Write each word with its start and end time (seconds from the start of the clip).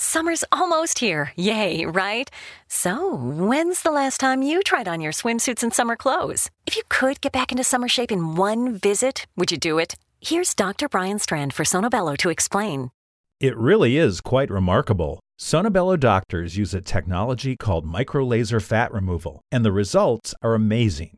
Summer's 0.00 0.44
almost 0.52 1.00
here. 1.00 1.32
Yay, 1.34 1.84
right? 1.84 2.30
So, 2.68 3.16
when's 3.16 3.82
the 3.82 3.90
last 3.90 4.20
time 4.20 4.42
you 4.42 4.62
tried 4.62 4.86
on 4.86 5.00
your 5.00 5.10
swimsuits 5.10 5.64
and 5.64 5.74
summer 5.74 5.96
clothes? 5.96 6.50
If 6.66 6.76
you 6.76 6.84
could 6.88 7.20
get 7.20 7.32
back 7.32 7.50
into 7.50 7.64
summer 7.64 7.88
shape 7.88 8.12
in 8.12 8.36
one 8.36 8.76
visit, 8.76 9.26
would 9.34 9.50
you 9.50 9.58
do 9.58 9.80
it? 9.80 9.96
Here's 10.20 10.54
Dr. 10.54 10.88
Brian 10.88 11.18
Strand 11.18 11.52
for 11.52 11.64
Sonobello 11.64 12.16
to 12.18 12.30
explain. 12.30 12.92
It 13.40 13.56
really 13.56 13.96
is 13.96 14.20
quite 14.20 14.50
remarkable. 14.50 15.18
Sonobello 15.36 15.98
doctors 15.98 16.56
use 16.56 16.74
a 16.74 16.80
technology 16.80 17.56
called 17.56 17.84
microlaser 17.84 18.62
fat 18.62 18.92
removal, 18.92 19.40
and 19.50 19.64
the 19.64 19.72
results 19.72 20.32
are 20.42 20.54
amazing. 20.54 21.17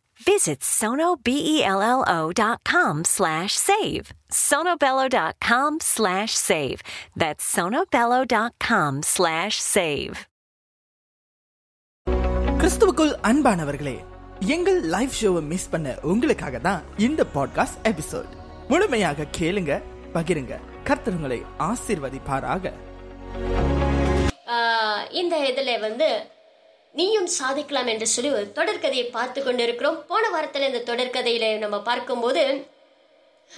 Visit 0.21 0.59
sonobello.com 0.71 2.15
slash 3.05 3.53
save. 3.59 4.05
sonobello.com 4.31 5.77
slash 5.81 6.31
save. 6.39 6.79
That's 7.15 7.45
sonobello.com 7.55 8.93
slash 9.07 9.55
save. 9.67 10.15
கிறிஸ்துவுக்குள் 12.57 13.13
அன்பானவர்களே 13.23 13.95
எங்கள் 14.47 14.79
live 14.87 15.13
ஷோவை 15.21 15.41
miss 15.43 15.69
பண்ண 15.69 15.87
உங்களுக்காக 16.03 16.59
தான் 16.59 16.81
இந்த 16.97 17.25
podcast 17.35 17.79
episode 17.83 18.31
முழுமையாக 18.67 19.27
கேளுங்க 19.37 19.71
பகிருங்க 20.13 20.53
கர்த்தர் 20.83 21.13
உங்களை 21.13 21.39
ஆசீர்வதிப்பாராக 21.61 22.63
ஆஹ் 24.55 25.03
இந்த 25.13 25.35
இதுல 25.51 25.79
வந்து 25.79 26.09
நீயும் 26.93 27.27
சாதிக்கலாம் 27.27 27.87
என்று 27.87 28.07
சொல்லி 28.07 28.31
ஒரு 28.31 28.47
தொடர்கதையை 28.55 29.05
பார்த்து 29.09 29.43
கொண்டிருக்கிறோம். 29.43 30.03
போன 30.07 30.29
வாரத்தில் 30.29 30.67
இந்த 30.69 30.81
தொடர்கதையில 30.91 31.57
நம்ம 31.57 31.81
பார்க்கும்போது 31.81 32.43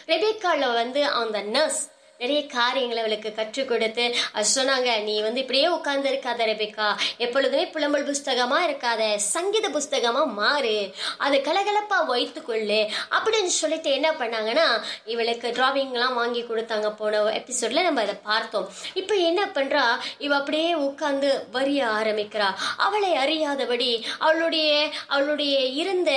ரெபேக்கால 0.08 0.73
வந்து 0.73 1.06
அந்த 1.22 1.42
நர்ஸ் 1.56 1.81
நிறைய 2.24 2.46
காரியங்களை 2.46 3.04
அவளுக்கு 3.04 3.34
கற்றுக் 3.34 3.68
கொடுத்து 3.68 4.16
அது 4.32 4.48
சொன்னாங்க 4.56 5.04
நீ 5.04 5.22
வந்து 5.22 5.40
இப்படியே 5.40 5.68
உட்கார்ந்து 5.68 6.10
இருக்காத 6.10 6.42
ரெபேக்கா 6.52 6.88
எப்பொழுதுமே 7.18 7.66
புலம்பல் 7.66 8.08
புஸ்தகமா 8.10 8.58
இருக்காத. 8.68 9.16
சங்கீத 9.16 9.70
புஸ்தகமா 9.70 10.26
மாறு. 10.26 10.94
அது 11.18 11.38
கலகலப்பா 11.38 11.98
வைத்துக்கொள்ளு. 12.10 12.80
அப்படின்னு 13.16 13.46
சொல்லிட்டு 13.46 13.92
என்ன 13.92 14.12
பண்ணாங்கன்னா 14.12 14.68
இவளுக்கு 15.06 15.48
டிராவிங்லாம் 15.48 16.14
வாங்கி 16.14 16.42
கொடுத்தாங்க. 16.42 16.96
போன 16.96 17.24
எபிசோட்ல 17.24 17.82
நம்ம 17.82 18.02
அதை 18.02 18.16
பார்த்தோம். 18.24 18.70
இப்போ 18.94 19.16
என்ன 19.16 19.46
பண்றா? 19.46 19.86
இவ 20.18 20.36
அப்படியே 20.36 20.74
உட்கார்ந்து 20.74 21.46
வரிய 21.52 21.86
ஆரம்பிக்கிறா. 21.86 22.50
அவளை 22.78 23.16
அறியாதபடி 23.16 24.06
அவளுடைய 24.20 24.90
அவளுடைய 25.08 25.60
இருந்த 25.60 26.12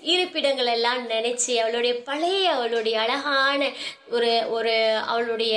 இருப்பிடங்கள் 0.00 0.66
எல்லாம் 0.66 1.08
நினைச்சு 1.10 1.52
அவளுடைய 1.54 2.02
பழைய 2.02 2.52
அவளுடைய 2.52 3.00
அழகான 3.00 3.70
ஒரு 4.12 4.32
ஒரு 4.48 4.74
அவளுடைய 5.06 5.56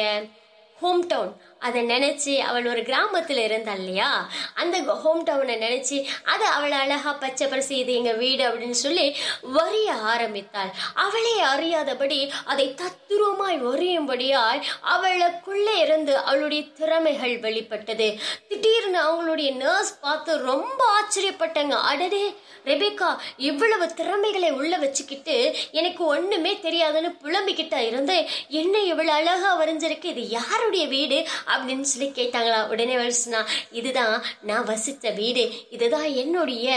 ஹோம் 0.82 1.04
டவுன் 1.08 1.34
அதை 1.66 1.82
நினச்சி 1.90 2.38
அவள் 2.48 2.66
ஒரு 2.72 2.82
கிராமத்தில் 2.84 3.38
இருந்தா 3.38 3.74
இல்லையா? 3.74 4.30
அந்த 4.54 4.78
ஹோம் 5.04 5.22
டவுனை 5.26 5.56
நினச்சி 5.64 5.98
அதை 6.24 6.48
அவளை 6.48 6.78
அழகாக 6.78 7.14
பச்சை 7.18 7.48
பரிசு 7.48 7.76
இது 7.78 7.94
எங்கள் 7.94 8.18
வீடு 8.18 8.44
அப்படின்னு 8.48 8.78
சொல்லி 8.82 9.06
வரிய 9.42 9.94
ஆரம்பித்தாள். 9.94 10.72
அவளே 10.94 11.40
அறியாதபடி 11.40 12.20
அதை 12.46 12.76
தத்துருவமாய் 12.82 13.58
வரியும்படியாய் 13.68 14.62
அவளுக்குள்ளே 14.82 15.78
இருந்து 15.78 16.18
அவளுடைய 16.18 16.64
திறமைகள் 16.80 17.40
வெளிப்பட்டது. 17.40 18.10
திடீர்னு 18.48 19.00
அவங்களுடைய 19.08 19.52
நர்ஸ் 19.56 19.94
பார்த்து 20.02 20.38
ரொம்ப 20.52 20.80
ஆச்சரியப்பட்டாங்க. 20.98 21.78
அடடே 21.92 22.24
ரெபேக்கா 22.66 23.10
இவ்வளவு 23.50 23.88
திறமைகளை 23.94 24.52
உள்ள 24.52 24.78
வச்சுக்கிட்டு 24.78 25.56
எனக்கு 25.72 26.06
ஒன்றுமே 26.06 26.54
தெரியாதுன்னு 26.68 27.12
புலம்பிக்கிட்டா 27.24 27.82
இருந்து 27.88 28.20
என்ன 28.62 28.76
இவ்வளோ 28.92 29.14
அழகாக 29.20 29.56
வரைஞ்சிருக்கு. 29.64 30.06
இது 30.06 30.30
யார் 30.30 30.64
யாருடைய 30.66 30.88
வீடு 30.98 31.18
அப்படின்னு 31.48 31.88
சொல்லி 31.90 32.08
கேட்டாங்களா. 32.10 32.68
உடனே 32.68 32.96
வருஷனா 32.96 33.42
இதுதான் 33.72 34.24
நான் 34.42 34.64
வசித்த 34.66 35.10
வீடு. 35.10 35.44
இதுதான் 35.70 36.08
என்னுடைய 36.22 36.70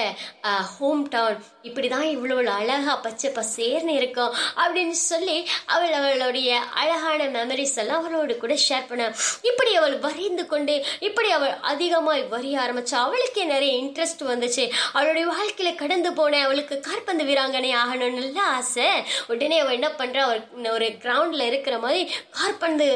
ஹோம் 0.72 1.04
டவுன் 1.08 1.38
இப்படிதான் 1.62 2.08
இவ்வளவு 2.14 2.50
அழகா 2.50 2.96
பச்சை 2.96 3.30
பசேர்னு 3.30 3.94
இருக்கும். 4.00 4.34
அப்படின்னு 4.56 4.96
சொல்லி 5.10 5.36
அவள் 5.66 5.92
அவளுடைய 6.00 6.58
அழகான 6.80 7.28
மெமரிஸ் 7.36 7.76
எல்லாம் 7.76 8.04
அவளோடு 8.04 8.36
கூட 8.36 8.56
ஷேர் 8.68 8.88
பண்ண. 8.88 9.06
இப்படி 9.42 9.72
அவள் 9.80 9.96
வரைந்து 10.04 10.46
கொண்டு 10.52 10.74
இப்படி 11.08 11.30
அவள் 11.38 11.54
அதிகமாய் 11.72 12.22
வரிய 12.34 12.58
ஆரம்பிச்சா. 12.66 12.98
அவளுக்கே 13.06 13.44
நிறைய 13.44 13.74
இன்ட்ரெஸ்ட் 13.82 14.28
வந்துச்சு. 14.32 14.66
அவளுடைய 14.92 15.26
வாழ்க்கையில 15.32 15.74
கடந்து 15.74 16.12
போன 16.12 16.44
அவளுக்கு 16.44 16.78
காற்பந்து 16.80 17.24
வீராங்கனை 17.30 17.72
ஆகணும்னு 17.84 18.38
ஆசை. 18.56 18.90
உடனே 19.28 19.58
அவள் 19.64 19.78
என்ன 19.80 19.90
பண்றா? 19.98 20.22
ஒரு 20.28 20.72
ஒரு 20.76 20.86
கிரவுண்ட்ல 21.02 21.42
இருக்கிற 21.50 21.74
மாதிரி 21.78 22.02
காற்பந்து 22.38 22.86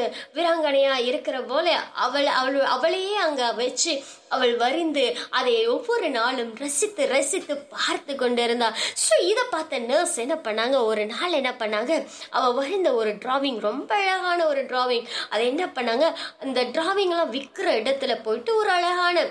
வீராங்கனையா 0.83 1.09
இருக்கிற 1.09 1.37
போல 1.49 1.67
அவள் 2.05 2.27
அவள் 2.39 2.57
அவளையே 2.75 3.15
அங்க 3.25 3.41
வச்சு 3.59 3.93
அவள் 4.35 4.53
வரிந்து 4.63 5.05
அதை 5.37 5.53
ஒவ்வொரு 5.73 6.07
நாளும் 6.17 6.51
ரசித்து 6.61 7.03
ரசித்து 7.13 7.55
பார்த்து 7.75 8.13
கொண்டிருந்தா. 8.21 8.69
ஸோ 9.03 9.13
இதை 9.31 9.43
பார்த்த 9.53 9.79
நர்ஸ் 9.91 10.17
என்ன 10.23 10.35
பண்ணாங்க? 10.47 10.75
ஒரு 10.89 11.03
நாள் 11.13 11.37
என்ன 11.39 11.51
பண்ணாங்க? 11.61 11.91
அவள் 12.37 12.55
வரைந்த 12.59 12.89
ஒரு 13.01 13.11
டிராவிங் 13.23 13.59
ரொம்ப 13.69 13.91
அழகான 14.01 14.39
ஒரு 14.51 14.63
டிராவிங் 14.71 15.07
அதை 15.33 15.43
என்ன 15.53 15.65
பண்ணாங்க? 15.77 16.07
அந்த 16.45 16.59
டிராவிங்லாம் 16.75 17.33
விற்கிற 17.35 17.67
இடத்துல 17.81 18.15
போயிட்டு 18.25 18.51
ஒரு 18.61 18.71
அழகான 18.77 19.25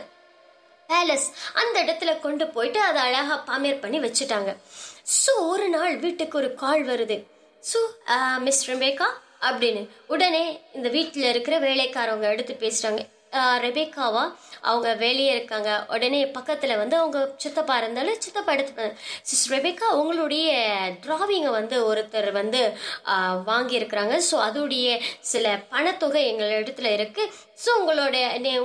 பேலஸ் 0.91 1.29
அந்த 1.61 1.77
இடத்துல 1.85 2.13
கொண்டு 2.25 2.47
போயிட்டு 2.55 2.81
அதை 2.89 3.03
அழகா 3.09 3.37
பாமியர் 3.51 3.83
பண்ணி 3.85 4.01
வச்சுட்டாங்க. 4.07 4.51
ஸோ 5.21 5.35
ஒரு 5.53 5.69
நாள் 5.77 5.95
வீட்டுக்கு 6.07 6.37
ஒரு 6.43 6.51
கால் 6.65 6.83
வருது. 6.93 7.19
ஸோ 7.71 7.81
மிஸ் 8.47 8.65
ரெபேக்கா 8.71 9.09
அப்படின்னு. 9.51 9.83
உடனே 10.07 10.61
இந்த 10.75 10.89
வீட்டில் 10.89 11.29
இருக்கிற 11.29 11.59
வேலைக்காரவங்க 11.59 12.29
எடுத்து 12.29 12.57
பேசுகிறாங்க 12.61 13.03
ரெபேக்காவா? 13.67 14.25
அவங்க 14.71 14.89
வெளியே 15.05 15.31
இருக்காங்க. 15.35 15.71
உடனே 15.95 16.19
பக்கத்தில் 16.37 16.81
வந்து 16.81 16.97
அவங்க 17.01 17.21
சித்தப்பா 17.45 17.77
இருந்தாலும் 17.83 18.21
சித்தப்பா 18.25 18.53
எடுத்து 18.57 18.85
சிஸ் 19.29 19.47
ரெபேக்கா 19.55 19.87
உங்களுடைய 20.01 20.51
டிராவிங்கை 21.05 21.53
வந்து 21.61 21.79
ஒருத்தர் 21.91 22.31
வந்து 22.41 22.61
வாங்கியிருக்கிறாங்க. 23.51 24.17
ஸோ 24.29 24.37
அதோடைய 24.49 24.99
சில 25.33 25.55
பணத்தொகை 25.73 26.23
எங்கள் 26.33 26.55
இடத்துல 26.61 26.91
இருக்குது 26.99 27.33
ஸோ 27.63 27.71
உங்களோட 27.81 28.17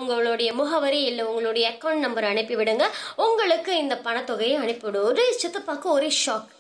உங்களுடைய 0.02 0.50
முகவரி 0.60 1.00
இல்லை 1.10 1.24
உங்களுடைய 1.32 1.66
அக்கௌண்ட் 1.72 2.06
நம்பர் 2.06 2.30
அனுப்பிவிடுங்க. 2.32 2.86
உங்களுக்கு 3.26 3.72
இந்த 3.84 3.96
பணத்தொகையை 4.08 4.56
அனுப்பிவிடும் 4.64 5.08
ஒரு 5.10 5.24
சித்தப்பாவுக்கு 5.42 5.90
ஒரே 5.98 6.10
ஷாக் 6.24 6.54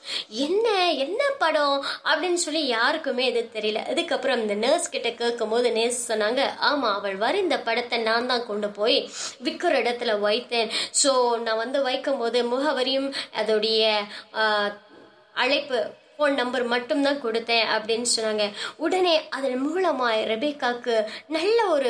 என்ன 0.45 0.67
என்ன 1.05 1.21
படம் 1.43 1.77
அப்படின்னு 2.09 2.39
சொல்லி 2.45 2.61
யாருக்குமே 2.75 3.23
இது 3.31 3.41
தெரியல. 3.55 3.79
அதுக்கப்புறம் 3.91 4.41
இந்த 4.43 4.55
நர்ஸ் 4.65 4.93
கிட்ட 4.95 5.09
கேட்கும் 5.21 5.53
போது 5.53 5.67
நர்ஸ் 5.79 6.01
சொன்னாங்க 6.11 6.41
ஆமாம் 6.69 6.95
அவள் 6.99 7.17
வர 7.25 7.33
இந்த 7.45 7.57
படத்தை 7.67 7.96
நான் 8.09 8.29
தான் 8.31 8.47
கொண்டு 8.49 8.69
போய் 8.79 8.97
விற்கிற 9.45 9.73
இடத்துல 9.83 10.13
வைத்தேன். 10.25 10.71
ஸோ 11.03 11.11
நான் 11.45 11.61
வந்து 11.63 11.81
வைக்கும் 11.87 12.19
போது 12.23 12.41
முகவரியும் 12.53 13.09
அதோடைய 13.41 13.81
அழைப்பு 15.43 15.79
ஃபோன் 16.11 16.37
நம்பர் 16.41 16.63
மட்டும்தான் 16.73 17.23
கொடுத்தேன் 17.23 17.65
அப்படின்னு 17.77 18.07
சொன்னாங்க. 18.17 18.45
உடனே 18.85 19.15
அதன் 19.37 19.61
மூலமாக 19.65 20.23
ரெபேக்காக்கு 20.33 20.95
நல்ல 21.35 21.57
ஒரு 21.75 21.89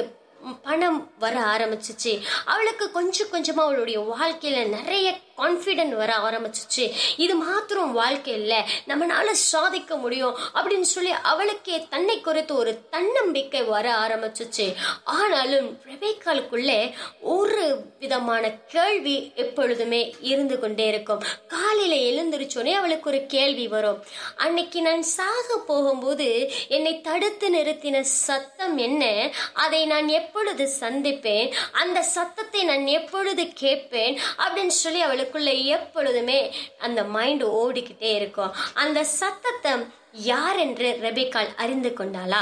பணம் 0.67 0.99
வர 1.19 1.35
ஆரம்பிச்சிச்சு. 1.39 2.13
அவளுக்கு 2.45 2.91
கொஞ்சம் 2.91 3.27
கொஞ்சமா 3.27 3.61
அவளுடைய 3.67 3.99
வாழ்க்கையில 4.01 4.67
நிறைய 4.67 5.07
கான்ஃபிடென்ட் 5.37 5.95
வர 5.95 6.11
ஆரம்பிச்சிச்சு. 6.17 6.85
இது 7.17 7.35
மாத்திரம் 7.35 7.91
வாழ்க்கை 7.91 8.33
இல்லை. 8.33 8.61
நம்மளால 8.87 9.31
சாதிக்க 9.31 9.95
முடியும் 9.95 10.37
அப்படின்னு 10.53 10.87
சொல்லி 10.93 11.11
அவளுக்கே 11.11 11.87
தன்னை 11.89 12.21
குறித்து 12.21 12.55
ஒரு 12.55 12.71
தன்னம்பிக்கை 12.89 13.63
வர 13.63 13.85
ஆரம்பிச்சிச்சு. 14.05 14.67
ஆனாலும் 15.03 15.79
ரெபேக்காலுக்குள்ளே 15.85 16.79
ஒரு 17.21 17.63
விதமான 17.99 18.51
கேள்வி 18.67 19.31
எப்பொழுதுமே 19.35 20.01
இருந்து 20.21 20.59
கொண்டே 20.59 20.87
இருக்கும். 20.87 21.23
காலையில 21.47 21.95
எழுந்திருச்சோடனே 21.95 22.73
அவளுக்கு 22.73 23.09
ஒரு 23.09 23.25
கேள்வி 23.25 23.67
வரும். 23.67 24.03
அன்னைக்கு 24.37 24.81
நான் 24.81 25.05
சாக 25.17 25.57
போகும்போது 25.67 26.51
என்னை 26.67 27.01
தடுத்து 27.01 27.47
நிறுத்தின 27.55 28.01
சத்தம் 28.01 28.77
என்ன? 28.77 29.05
அதை 29.53 29.85
நான் 29.85 30.07
எப்பொழுது 30.07 30.56
சந்திப்பேன். 30.65 31.53
அந்த 31.71 32.03
சத்தத்தை 32.03 32.63
நான் 32.63 32.87
எப்பொழுது 32.87 33.47
கேட்பேன்? 33.47 34.19
அப்படின்னு 34.37 34.67
சொல்லி 34.67 35.05
அவளுக்குள்ள 35.05 35.63
எப்பொழுதுமே 35.63 36.55
அந்த 36.77 37.03
மைண்ட் 37.03 37.43
ஓடிக்கிட்டே 37.43 38.13
இருக்கும். 38.15 38.53
அந்த 38.73 39.03
சத்தத்தை 39.03 39.71
யார் 40.11 40.55
என்று 40.55 40.99
ரெபேக்கால் 41.01 41.55
அறிந்து 41.55 41.93
கொண்டாளா? 41.97 42.41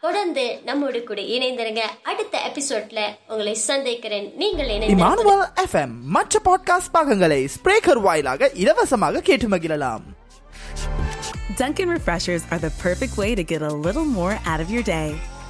தொடர்ந்து 0.00 0.60
நம்மோடு 0.64 1.04
கூட 1.04 1.20
இணைந்திருங்க. 1.20 1.80
அடுத்த 2.02 2.38
எபிசோட்ல 2.46 3.16
உங்களை 3.28 3.54
சந்திக்கிறேன். 3.54 4.32
நீங்கள் 4.36 4.68
இணைந்து 4.68 5.04
இமானுவல் 5.04 5.48
எஃப்எம் 5.56 6.00
மற்ற 6.02 6.40
பாட்காஸ்ட் 6.44 6.90
பாகங்களை 6.92 7.48
ஸ்பிரேக்கர் 7.48 8.00
வாயிலாக 8.00 8.50
இலவசமாக 8.54 9.20
கேட்டு 9.20 9.48
மகிழலாம். 9.48 10.02
Dunkin' 11.56 11.96
Refreshers 11.96 12.40
are 12.50 12.62
the 12.62 12.68
perfect 12.82 13.16
way 13.16 13.42
to 13.42 13.42
get 13.42 13.62
a 13.62 13.74
little 13.74 14.06
more 14.16 14.36
out 14.44 14.58
of 14.58 14.68
your 14.68 14.82
day. 14.82 15.14